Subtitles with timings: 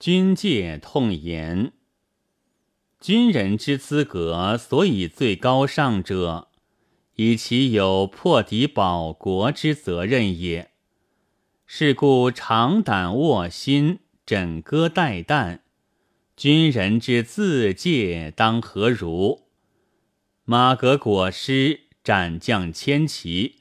[0.00, 1.72] 军界痛言：
[2.98, 6.48] 军人之资格，所以最高尚者，
[7.16, 10.70] 以其有破敌保国之责任也。
[11.66, 15.58] 是故长胆卧薪，枕戈待旦。
[16.34, 19.42] 军人之自戒当何如？
[20.46, 23.56] 马革裹尸，斩将千骑。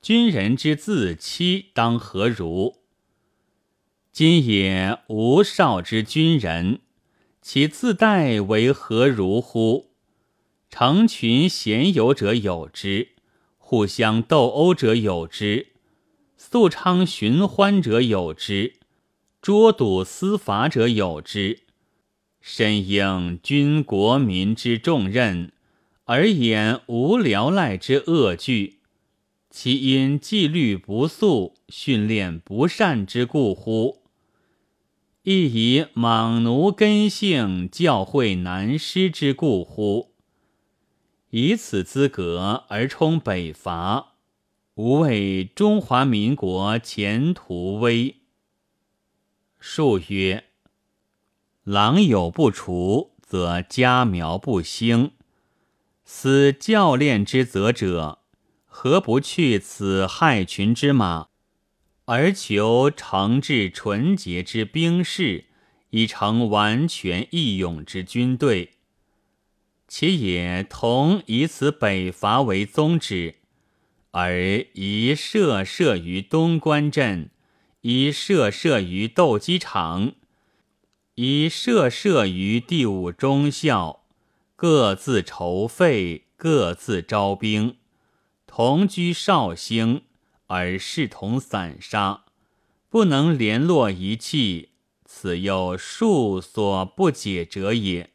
[0.00, 2.79] 军人之自欺当何如？
[4.12, 6.80] 今也无少之军人，
[7.40, 9.90] 其自待为何如乎？
[10.68, 13.10] 成群闲游者有之，
[13.56, 15.68] 互相斗殴者有之，
[16.36, 18.74] 素昌寻欢者有之，
[19.40, 21.60] 捉赌司法者有之。
[22.40, 25.52] 身应君国民之重任，
[26.04, 28.80] 而演无聊赖之恶剧，
[29.50, 33.99] 其因纪律不肃，训练不善之故乎？
[35.22, 40.14] 亦以莽奴根性教诲难施之故乎？
[41.28, 44.14] 以此资格而充北伐，
[44.76, 48.16] 吾谓中华民国前途危。
[49.58, 50.44] 数曰。
[51.64, 55.12] 狼有不除，则家苗不兴。
[56.02, 58.20] 思教练之责者，
[58.64, 61.28] 何不去此害群之马，
[62.12, 65.44] 而求诚挚纯洁之兵士，
[65.90, 68.70] 以成完全义勇之军队？
[69.86, 73.36] 其也同以此北伐为宗旨，
[74.10, 77.30] 而宜设设于东关镇，
[77.82, 80.14] 宜设设于斗鸡场。
[81.14, 84.02] 以设设于第五中校，
[84.56, 87.76] 各自筹费，各自招兵，
[88.48, 90.02] 同居绍兴，
[90.50, 92.24] 而视同散沙，
[92.88, 94.70] 不能联络一气，
[95.04, 98.10] 此又数所不解者也。